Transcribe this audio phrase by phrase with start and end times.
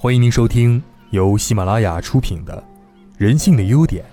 [0.00, 2.56] 欢迎您收听由喜马拉雅出品的
[3.16, 4.04] 《人性的优点》，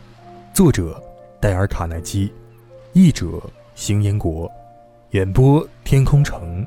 [0.51, 0.99] 作者
[1.39, 2.33] 戴尔·卡耐基，
[2.93, 3.39] 译者
[3.75, 4.51] 邢彦国，
[5.11, 6.65] 演播天空城。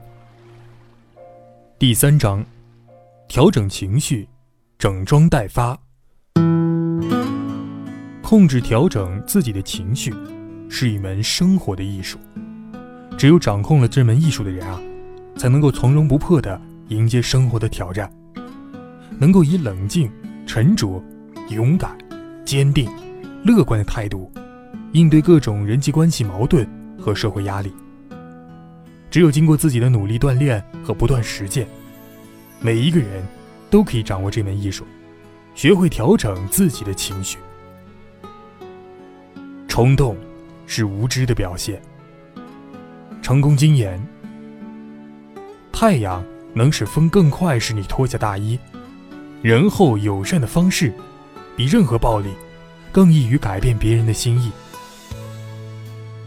[1.81, 2.47] 第三章：
[3.27, 4.29] 调整情绪，
[4.79, 5.77] 整装待发。
[8.23, 10.15] 控制、调整自己的情绪，
[10.71, 12.21] 是一门生活的艺术。
[13.19, 14.81] 只有掌控了这门艺术的人啊，
[15.37, 18.09] 才能够从容不迫地迎接生活的挑战。
[19.19, 20.11] 能够以冷静、
[20.47, 21.03] 沉着、
[21.49, 21.97] 勇敢、
[22.45, 22.91] 坚定、
[23.45, 24.31] 乐观的态度
[24.93, 26.67] 应对各种人际关系矛盾
[26.99, 27.73] 和社会压力。
[29.11, 31.67] 只有经过自己的努力锻炼和不断实践，
[32.61, 33.25] 每一个人
[33.71, 34.85] 都可以掌握这门艺术，
[35.55, 37.39] 学会调整自己的情绪。
[39.67, 40.17] 冲动
[40.67, 41.81] 是无知的表现。
[43.23, 44.01] 成功经验：
[45.73, 46.25] 太阳
[46.55, 48.59] 能使风更快使你脱下大衣。
[49.41, 50.93] 仁厚友善的方式，
[51.57, 52.31] 比任何暴力
[52.91, 54.51] 更易于改变别人的心意。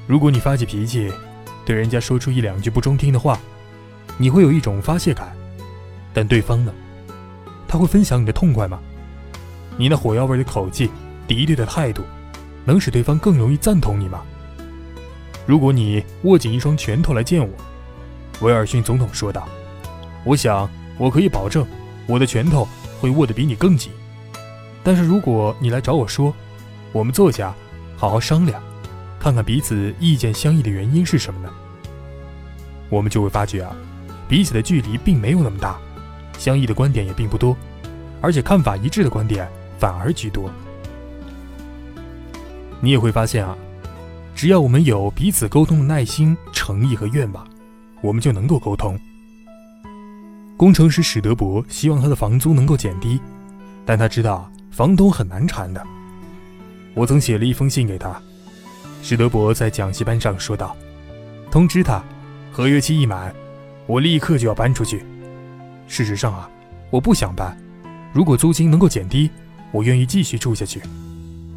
[0.07, 1.11] 如果你发起脾气，
[1.65, 3.37] 对人家说出一两句不中听的话，
[4.17, 5.35] 你会有一种发泄感，
[6.13, 6.73] 但对方呢？
[7.67, 8.79] 他会分享你的痛快吗？
[9.75, 10.89] 你那火药味的口气、
[11.27, 12.03] 敌对的态度，
[12.63, 14.21] 能使对方更容易赞同你吗？
[15.45, 17.53] 如果你握紧一双拳头来见我，
[18.39, 19.49] 威尔逊总统说道，
[20.23, 21.67] 我想我可以保证，
[22.07, 22.65] 我的拳头。
[23.01, 23.91] 会握得比你更紧，
[24.83, 26.31] 但是如果你来找我说，
[26.91, 27.53] 我们坐下，
[27.97, 28.61] 好好商量，
[29.19, 31.49] 看看彼此意见相异的原因是什么呢？
[32.89, 33.75] 我们就会发觉啊，
[34.27, 35.79] 彼此的距离并没有那么大，
[36.37, 37.57] 相异的观点也并不多，
[38.21, 40.47] 而且看法一致的观点反而居多。
[42.79, 43.57] 你也会发现啊，
[44.35, 47.47] 只要我们有彼此沟通的耐心、诚意和愿望，
[48.01, 48.99] 我们就能够沟通。
[50.61, 53.19] 工程师史德伯希望他的房租能够减低，
[53.83, 55.83] 但他知道房东很难缠的。
[56.93, 58.21] 我曾写了一封信给他，
[59.01, 60.77] 史德伯在讲习班上说道
[61.49, 62.03] ：“通知他，
[62.51, 63.33] 合约期一满，
[63.87, 65.03] 我立刻就要搬出去。
[65.87, 66.47] 事实上啊，
[66.91, 67.57] 我不想搬。
[68.13, 69.31] 如果租金能够减低，
[69.71, 70.79] 我愿意继续住下去。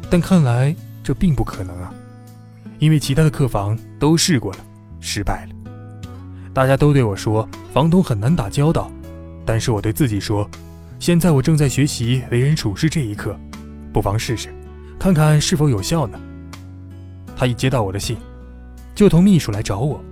[0.09, 1.93] 但看来这并不可能啊，
[2.79, 4.57] 因为其他的客房都试过了，
[4.99, 5.51] 失败了。
[6.55, 8.89] 大家都对我说，房东很难打交道。”
[9.45, 10.49] 但是我对自己说，
[10.99, 13.37] 现在我正在学习为人处事这一课，
[13.93, 14.49] 不妨试试，
[14.97, 16.19] 看看是否有效呢。
[17.35, 18.17] 他一接到我的信，
[18.95, 20.03] 就同秘书来找我，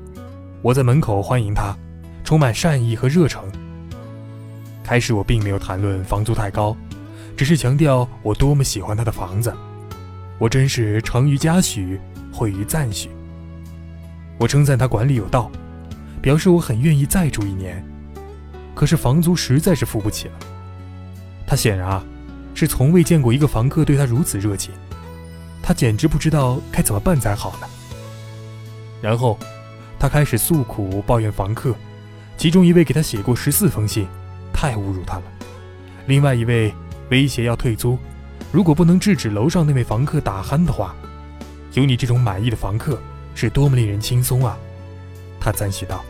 [0.62, 1.76] 我在门口欢迎他，
[2.24, 3.44] 充满善意和热诚。
[4.84, 6.76] 开始我并没有谈论房租太高，
[7.36, 9.52] 只是强调我多么喜欢他的房子，
[10.38, 12.00] 我真是诚于嘉许，
[12.32, 13.10] 毁于赞许。
[14.38, 15.50] 我称赞他管理有道，
[16.22, 17.84] 表示我很愿意再住一年。
[18.76, 20.34] 可是房租实在是付不起了。
[21.46, 22.04] 他显然啊，
[22.56, 24.74] 是从未见过一个房客对他如此热情，
[25.62, 27.68] 他简直不知道该怎么办才好呢。
[29.02, 29.38] 然后，
[30.00, 31.76] 他开始诉苦抱怨房客，
[32.38, 34.08] 其中一位给他写过十四封信，
[34.54, 35.24] 太侮辱他了。
[36.08, 36.74] 另外一位
[37.10, 38.00] 威胁要退租，
[38.52, 40.96] 如果不能制止楼上那位房客打鼾的话，
[41.74, 43.00] 有你这种满意的房客
[43.36, 44.58] 是多么令人轻松啊！
[45.40, 46.04] 他赞许道。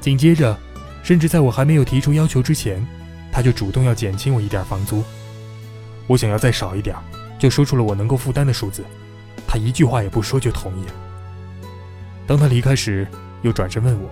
[0.00, 0.58] 紧接着。
[1.02, 2.86] 甚至在我还没有提出要求之前，
[3.32, 5.02] 他就主动要减轻我一点房租。
[6.06, 6.96] 我想要再少一点，
[7.38, 8.84] 就说出了我能够负担的数字，
[9.46, 10.92] 他一句话也不说就同意了。
[12.26, 13.06] 当他离开时，
[13.42, 14.10] 又转身问我，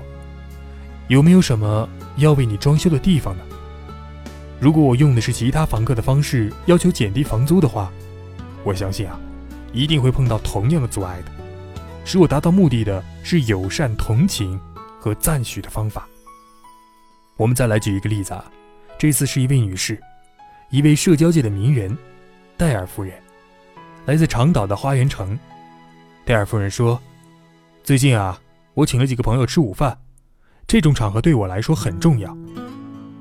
[1.09, 3.43] 有没有什么要为你装修的地方呢？
[4.59, 7.93] 如果我用的是其他房客的方式要求减低房租的话，
[8.65, 9.21] 我相信啊，
[9.73, 11.31] 一定会碰到同样的阻碍的。
[12.05, 14.59] 使我达到目的的是友善、同情
[14.99, 16.08] 和赞许的方法。
[17.39, 18.45] 我们再来举一个例子啊，
[18.99, 19.97] 这次是一位女士，
[20.71, 21.97] 一位社交界的名人，
[22.57, 23.15] 戴尔夫人，
[24.07, 25.39] 来自长岛的花园城。
[26.25, 27.01] 戴尔夫人说
[27.85, 28.37] ：“最近啊，
[28.75, 29.97] 我请了几个朋友吃午饭，
[30.67, 32.37] 这种场合对我来说很重要。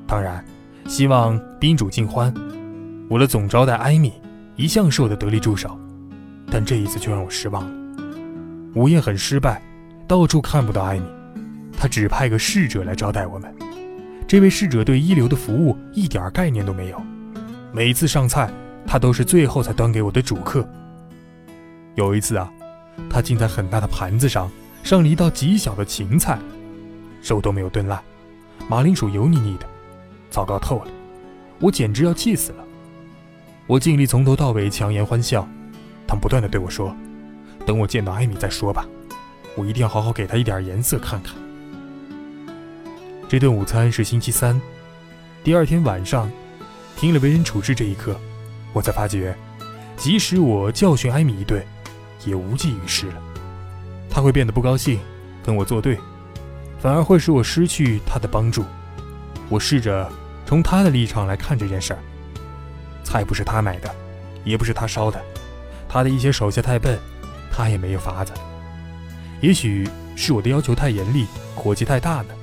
[0.08, 0.44] 当然，
[0.88, 2.34] 希望宾主尽欢。
[3.08, 4.20] 我的总招待艾米
[4.56, 5.80] 一向是我的得力助手，
[6.50, 8.04] 但这一次却让我失望了。
[8.74, 9.62] 午宴很失败，
[10.08, 11.06] 到处看不到艾米，
[11.78, 13.56] 他只派个侍者来招待我们。”
[14.28, 17.02] 这位侍者对一流的服务一点概念都没有，
[17.72, 18.52] 每次上菜，
[18.86, 20.68] 他都是最后才端给我的主客。
[21.96, 22.52] 有一次啊，
[23.10, 24.52] 他竟在很大的盘子上
[24.84, 26.38] 上了一道极小的芹菜，
[27.24, 28.04] 肉都没有炖烂，
[28.68, 29.66] 马铃薯油腻腻的，
[30.30, 30.92] 糟糕透了，
[31.62, 32.64] 我简直要气死了。
[33.66, 35.48] 我尽力从头到尾强颜欢笑，
[36.06, 36.94] 他不断的对我说
[37.66, 38.86] ：“等我见到艾米再说吧，
[39.56, 41.34] 我一定要好好给她一点颜色看看。”
[43.30, 44.60] 这顿午餐是星期三，
[45.44, 46.32] 第二天晚上，
[46.96, 48.18] 听了为人处事这一课，
[48.72, 49.36] 我才发觉，
[49.98, 51.62] 即使我教训艾米一顿，
[52.26, 53.22] 也无济于事了。
[54.10, 54.98] 他会变得不高兴，
[55.44, 56.00] 跟我作对，
[56.80, 58.64] 反而会使我失去他的帮助。
[59.50, 60.10] 我试着
[60.46, 62.00] 从他的立场来看这件事儿。
[63.04, 63.94] 菜不是他买的，
[64.46, 65.22] 也不是他烧的，
[65.90, 66.98] 他的一些手下太笨，
[67.52, 68.32] 他也没有法子。
[69.42, 69.86] 也许
[70.16, 71.26] 是我的要求太严厉，
[71.56, 72.34] 火气太大呢。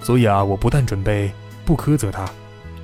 [0.00, 1.30] 所以啊，我不但准备
[1.64, 2.28] 不苛责他，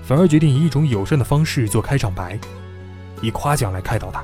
[0.02, 2.38] 反而决定以一种友善的方式做开场白，
[3.22, 4.22] 以夸奖来开导他。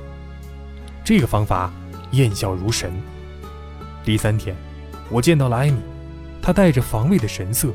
[1.05, 1.73] 这个方法
[2.13, 2.93] 验效如神。
[4.05, 4.55] 第三天，
[5.09, 5.81] 我见到了艾米，
[6.43, 7.69] 她带着防卫的神色，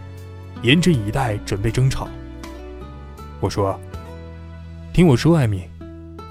[0.61, 2.07] 严阵以待，准备争吵。
[3.39, 3.79] 我说
[4.93, 5.63] ：“听我说，艾米，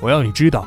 [0.01, 0.67] 我要你知道，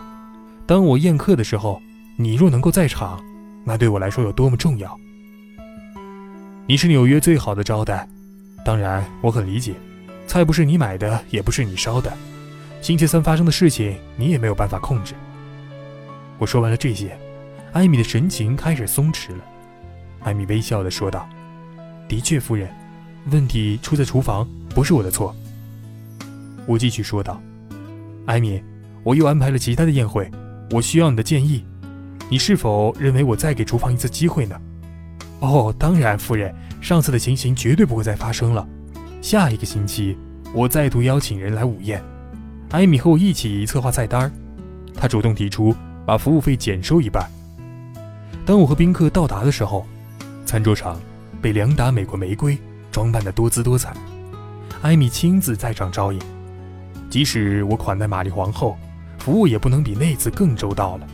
[0.65, 1.81] 当我宴客的时候，
[2.17, 3.23] 你若能够在场，
[3.63, 4.97] 那对我来说有多么重要。
[6.69, 8.07] 你是纽约最好的招待。”
[8.65, 9.73] 当然，我很理解，
[10.27, 12.11] 菜不是你买的，也不是你烧的。
[12.81, 15.13] 星期三发生的事情，你也没有办法控制。
[16.37, 17.17] 我说完了这些，
[17.71, 19.43] 艾米的神情开始松弛了。
[20.23, 21.27] 艾米微笑地说道
[22.09, 22.69] ：“的确，夫人，
[23.31, 25.33] 问题出在厨房，不是我的错。”
[26.67, 27.41] 我继续说道
[28.27, 28.61] ：“艾米，
[29.03, 30.29] 我又安排了其他的宴会，
[30.71, 31.63] 我需要你的建议。
[32.29, 34.59] 你是否认为我再给厨房一次机会呢
[35.39, 38.65] ？”“哦，当然，夫人。”上次的情形绝对不会再发生了。
[39.19, 40.15] 下一个星期，
[40.53, 42.01] 我再度邀请人来午宴，
[42.69, 44.31] 艾米和我一起策划菜单。
[44.95, 45.75] 他主动提出
[46.05, 47.27] 把服务费减收一半。
[48.45, 49.85] 当我和宾客到达的时候，
[50.45, 50.97] 餐桌上
[51.41, 52.57] 被两打美国玫瑰
[52.91, 53.91] 装扮得多姿多彩。
[54.83, 56.21] 艾米亲自在场招引，
[57.09, 58.77] 即使我款待玛丽皇后，
[59.17, 61.07] 服务也不能比那次更周到了。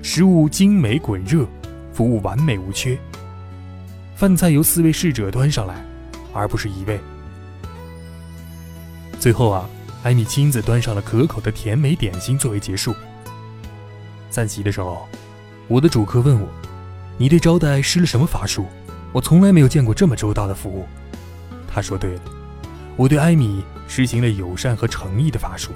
[0.00, 1.44] 食物精美滚热，
[1.92, 2.96] 服务完美无缺。
[4.20, 5.82] 饭菜由四位侍者端上来，
[6.34, 7.00] 而不是一位。
[9.18, 9.66] 最后啊，
[10.02, 12.94] 艾米亲自端上了可口的甜美点心作为结束。
[14.28, 15.08] 散席的时候，
[15.68, 16.46] 我的主客问我
[17.16, 18.66] ：“你对招待施了什么法术？
[19.10, 20.86] 我从来没有见过这么周到的服务。”
[21.66, 22.20] 他说：“对了，
[22.96, 25.70] 我对艾米实行了友善和诚意的法术。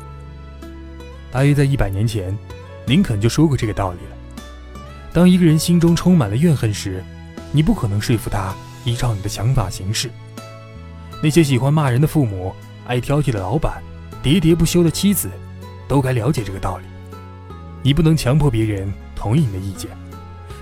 [1.33, 2.37] 大约在一百年前，
[2.85, 4.43] 林肯就说过这个道理了。
[5.15, 7.03] 当一个人心中充满了怨恨时，
[7.55, 8.53] 你不可能说服他
[8.85, 10.11] 依照你的想法行事。
[11.23, 12.53] 那些喜欢骂人的父母、
[12.85, 13.81] 爱挑剔的老板、
[14.25, 15.31] 喋喋不休的妻子，
[15.87, 16.85] 都该了解这个道理。
[17.81, 19.89] 你不能强迫别人同意你的意见，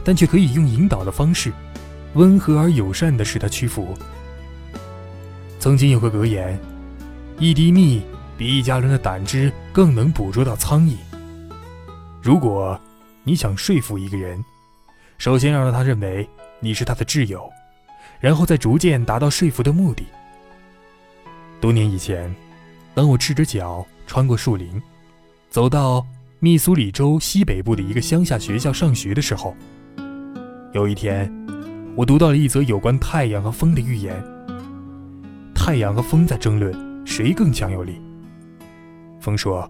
[0.05, 1.51] 但却可以用引导的方式，
[2.13, 3.97] 温和而友善地使他屈服。
[5.59, 6.61] 曾经有个格言
[7.41, 8.03] ：“一滴蜜
[8.37, 10.97] 比一家人的胆汁更能捕捉到苍蝇。”
[12.21, 12.79] 如果
[13.25, 14.45] 你想说服一个人，
[15.17, 16.29] 首先要让他认为。
[16.65, 17.51] 你是他的挚友，
[18.21, 20.05] 然后再逐渐达到说服的目的。
[21.61, 22.33] 多年以前，
[22.95, 24.81] 当我赤着脚穿过树林，
[25.51, 26.07] 走到
[26.39, 29.57] 密苏里州西北部的一个乡下学校上学的时候，
[30.73, 31.29] 有一天，
[31.97, 34.23] 我读到了一则有关太阳和风的寓言。
[35.53, 36.73] 太阳和风在争论
[37.05, 38.01] 谁更强有力。
[39.21, 39.69] 风说：“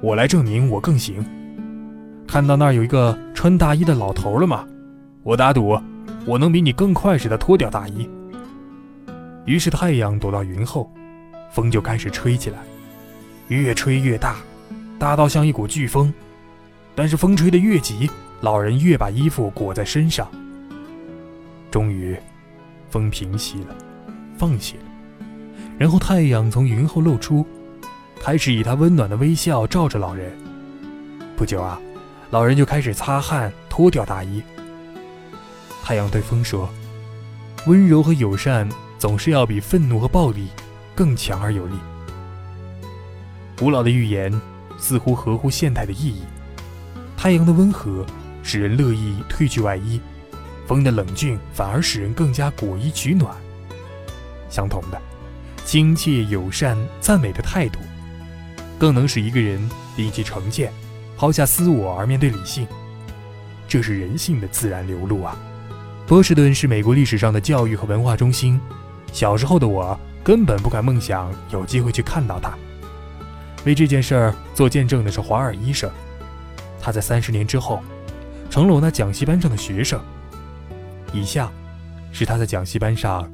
[0.00, 1.24] 我来证明我更行。
[2.28, 4.64] 看到那儿有一个穿大衣的老头了吗？
[5.24, 5.76] 我打赌。”
[6.24, 8.08] 我能比你更快使他脱掉大衣。
[9.44, 10.90] 于是太阳躲到云后，
[11.50, 12.58] 风就开始吹起来，
[13.48, 14.36] 越吹越大，
[14.98, 16.12] 大到像一股飓风。
[16.94, 18.08] 但是风吹得越急，
[18.40, 20.28] 老人越把衣服裹在身上。
[21.70, 22.16] 终于，
[22.90, 23.74] 风平息了，
[24.36, 24.82] 放弃了。
[25.78, 27.44] 然后太阳从云后露出，
[28.20, 30.30] 开始以他温暖的微笑照着老人。
[31.36, 31.80] 不久啊，
[32.30, 34.42] 老人就开始擦汗，脱掉大衣。
[35.82, 36.70] 太阳对风说
[37.66, 40.48] ：“温柔和友善总是要比愤怒和暴力
[40.94, 41.74] 更强而有力。”
[43.58, 44.32] 古老的预言
[44.78, 46.22] 似乎合乎现代的意义。
[47.16, 48.06] 太阳的温和
[48.42, 50.00] 使人乐意褪去外衣，
[50.66, 53.34] 风的冷峻反而使人更加裹衣取暖。
[54.48, 55.00] 相同的，
[55.64, 57.78] 亲切、友善、赞美的态度，
[58.78, 59.60] 更能使一个人
[59.96, 60.72] 摒弃成见，
[61.16, 62.66] 抛下私我而面对理性。
[63.68, 65.36] 这是人性的自然流露啊！
[66.06, 68.60] 波士顿是美国历史上的教育和文化中心。
[69.12, 72.52] 小时候的我根本不敢梦想有机会去看到它。
[73.64, 75.90] 为这件事儿做见证的是华尔医生，
[76.80, 77.80] 他在三十年之后
[78.50, 80.00] 成了我那讲习班上的学生。
[81.12, 81.50] 以下
[82.10, 83.30] 是他在讲习班上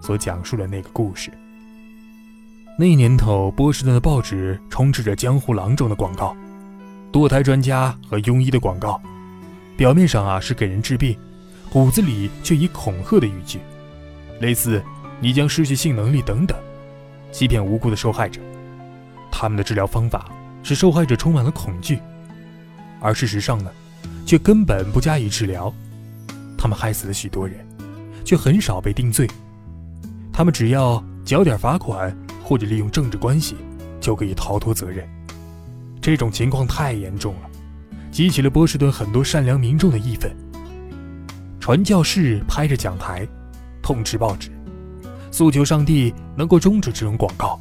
[0.00, 1.30] 所讲述的那个故事。
[2.78, 6.36] 那年头，波士顿的报纸充斥着江湖郎中的广告、
[7.12, 9.00] 堕胎专家和庸医的广告，
[9.76, 11.18] 表面上啊是给人治病。
[11.70, 13.60] 骨子里却以恐吓的语句，
[14.40, 14.82] 类似
[15.20, 16.56] “你将失去性能力”等等，
[17.30, 18.40] 欺骗无辜的受害者。
[19.30, 20.30] 他们的治疗方法
[20.62, 22.00] 使受害者充满了恐惧，
[23.00, 23.70] 而事实上呢，
[24.24, 25.72] 却根本不加以治疗。
[26.56, 27.58] 他们害死了许多人，
[28.24, 29.28] 却很少被定罪。
[30.32, 33.56] 他们只要缴点罚款，或者利用政治关系，
[34.00, 35.06] 就可以逃脱责任。
[36.00, 37.50] 这种情况太严重了，
[38.10, 40.34] 激起了波士顿很多善良民众的义愤。
[41.68, 43.28] 传教士拍着讲台，
[43.82, 44.50] 痛斥报纸，
[45.30, 47.60] 诉求上帝能够终止这种广告。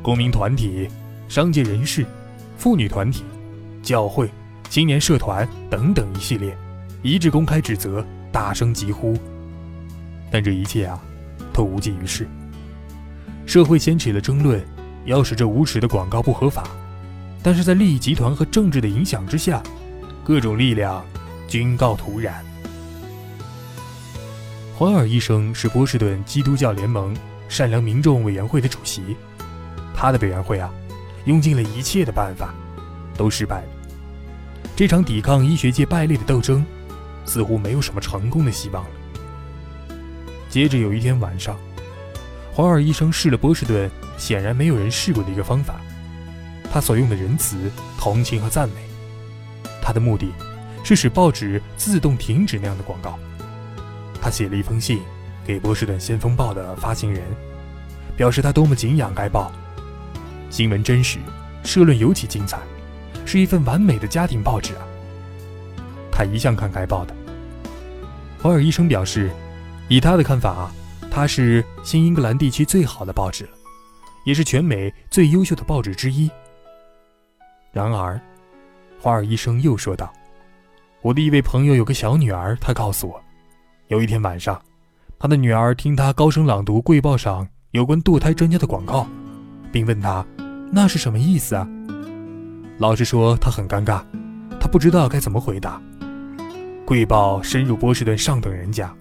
[0.00, 0.88] 公民团体、
[1.28, 2.06] 商界人士、
[2.56, 3.22] 妇女团体、
[3.82, 4.30] 教会、
[4.70, 6.56] 青年社团等等一系列，
[7.02, 9.14] 一致公开指责，大声疾呼。
[10.30, 10.98] 但这一切啊，
[11.52, 12.26] 都无济于事。
[13.44, 14.64] 社会掀起了争论，
[15.04, 16.64] 要使这无耻的广告不合法。
[17.42, 19.62] 但是在利益集团和政治的影响之下，
[20.24, 21.04] 各种力量
[21.46, 22.42] 均告徒然。
[24.76, 27.16] 怀尔医生是波士顿基督教联盟
[27.48, 29.16] 善良民众委员会的主席。
[29.94, 30.68] 他的委员会啊，
[31.26, 32.52] 用尽了一切的办法，
[33.16, 33.68] 都失败了。
[34.74, 36.66] 这场抵抗医学界败类的斗争，
[37.24, 38.90] 似乎没有什么成功的希望了。
[40.50, 41.56] 接着有一天晚上，
[42.52, 43.88] 华尔医生试了波士顿
[44.18, 45.76] 显然没有人试过的一个方法。
[46.72, 48.74] 他所用的仁慈、同情和赞美，
[49.80, 50.32] 他的目的
[50.82, 53.16] 是使报纸自动停止那样的广告。
[54.24, 55.02] 他写了一封信
[55.46, 57.22] 给波士顿先锋报的发行人，
[58.16, 59.52] 表示他多么敬仰该报。
[60.48, 61.18] 新闻真实，
[61.62, 62.58] 社论尤其精彩，
[63.26, 64.82] 是一份完美的家庭报纸啊！
[66.10, 67.14] 他一向看该报的。
[68.40, 69.30] 华尔医生表示，
[69.88, 70.72] 以他的看法啊，
[71.10, 73.50] 它是新英格兰地区最好的报纸了，
[74.24, 76.30] 也是全美最优秀的报纸之一。
[77.72, 78.18] 然而，
[78.98, 80.10] 华尔医生又说道
[81.02, 83.22] ：“我的一位朋友有个小女儿，他告诉我，
[83.88, 84.60] 有一天晚上，
[85.18, 89.06] 他的女儿听他高声朗读《贵报》上有关堕胎专家的广告，
[89.70, 90.24] 并问他。”
[90.72, 91.68] 那是什么意思啊？
[92.78, 94.02] 老实说，他很尴尬，
[94.58, 95.80] 他不知道该怎么回答。
[96.86, 98.92] 贵报深入波士顿上等人家，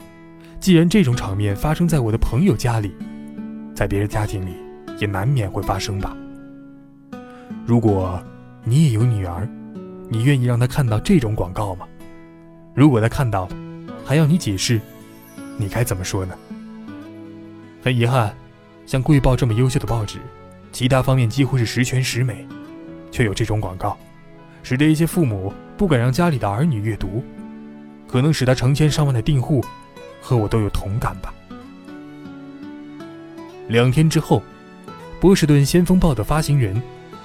[0.59, 2.93] 既然这种场面发生在我的朋友家里，
[3.73, 4.51] 在别人家庭里
[4.99, 6.15] 也难免会发生吧。
[7.65, 8.21] 如果
[8.63, 9.49] 你也有女儿，
[10.09, 11.87] 你愿意让她看到这种广告吗？
[12.75, 13.55] 如果她看到了，
[14.05, 14.79] 还要你解释，
[15.57, 16.35] 你该怎么说呢？
[17.83, 18.35] 很遗憾，
[18.85, 20.19] 像贵报这么优秀的报纸。
[20.71, 22.47] 其他方面几乎是十全十美，
[23.11, 23.95] 却有这种广告，
[24.63, 27.23] 使得一些父母不敢让家里的儿女阅读，
[28.07, 29.63] 可能使他成千上万的订户
[30.19, 31.31] 和我都有同感吧。
[33.67, 34.41] 两天之后，
[35.21, 36.81] 波士顿先锋报的发行人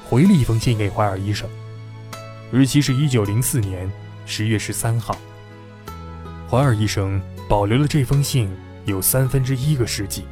[0.06, 1.48] 回了一封信给怀尔医生，
[2.52, 3.90] 日期是一九零四年
[4.26, 5.16] 十月十三号。
[6.50, 8.50] 怀尔医生保留了这封信
[8.84, 10.24] 有三分之一个世纪。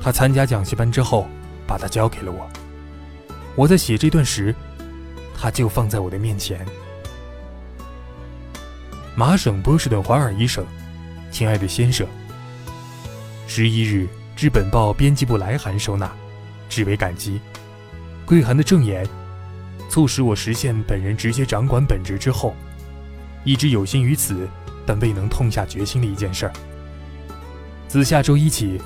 [0.00, 1.28] 他参加讲习班之后。
[1.70, 2.50] 把它交给了我。
[3.54, 4.52] 我在写这段时，
[5.38, 6.66] 它就放在我的面前。
[9.14, 10.66] 麻省波士顿华尔医生，
[11.30, 12.04] 亲爱的先生，
[13.46, 16.10] 十一日至本报编辑部来函收纳，
[16.68, 17.40] 至为感激。
[18.26, 19.06] 贵函的正言，
[19.88, 22.56] 促使我实现本人直接掌管本职之后，
[23.44, 24.48] 一直有心于此，
[24.90, 26.52] 但未能痛下决心的一件事儿。
[27.86, 28.76] 自下周一起，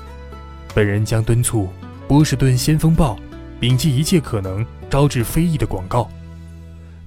[0.75, 1.67] 本人将敦促。
[2.07, 3.17] 波士顿先锋报
[3.59, 6.07] 摒弃一切可能招致非议的广告，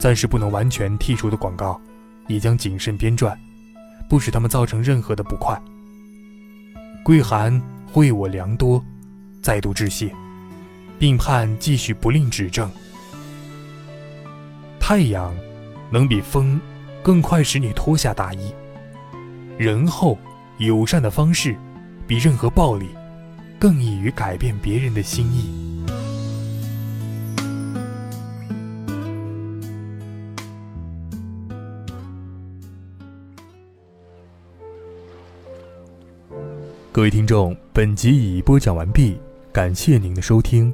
[0.01, 1.81] 暂时不能完全剔除的广告，
[2.27, 3.37] 也将谨慎编撰，
[4.09, 5.57] 不使他们造成任何的不快。
[7.05, 8.85] 贵函惠我良多，
[9.41, 10.13] 再度致谢，
[10.99, 12.69] 并盼继续不吝指正。
[14.81, 15.33] 太阳
[15.89, 16.61] 能比风
[17.01, 18.53] 更快使你脱下大衣，
[19.59, 20.17] 仁厚
[20.59, 21.55] 友善的方式
[22.07, 22.87] 比任何暴力。
[23.59, 25.51] 更易于改变别人的心意。
[36.93, 39.19] 各位听众，本集已播讲完毕，
[39.53, 40.73] 感谢您的收听。